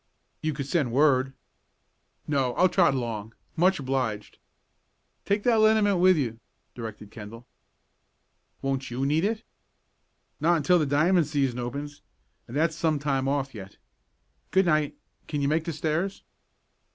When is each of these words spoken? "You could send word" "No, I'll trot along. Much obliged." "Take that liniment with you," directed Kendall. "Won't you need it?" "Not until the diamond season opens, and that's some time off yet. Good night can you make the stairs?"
"You 0.41 0.51
could 0.55 0.65
send 0.65 0.91
word" 0.91 1.31
"No, 2.27 2.55
I'll 2.55 2.69
trot 2.69 2.95
along. 2.95 3.35
Much 3.55 3.77
obliged." 3.77 4.39
"Take 5.25 5.43
that 5.43 5.59
liniment 5.59 5.99
with 5.99 6.17
you," 6.17 6.39
directed 6.73 7.11
Kendall. 7.11 7.45
"Won't 8.63 8.89
you 8.89 9.05
need 9.05 9.23
it?" 9.23 9.43
"Not 10.39 10.57
until 10.57 10.79
the 10.79 10.87
diamond 10.87 11.27
season 11.27 11.59
opens, 11.59 12.01
and 12.47 12.57
that's 12.57 12.75
some 12.75 12.97
time 12.97 13.27
off 13.27 13.53
yet. 13.53 13.77
Good 14.49 14.65
night 14.65 14.97
can 15.27 15.39
you 15.39 15.47
make 15.47 15.65
the 15.65 15.71
stairs?" 15.71 16.23